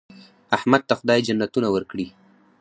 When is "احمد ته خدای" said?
0.57-1.19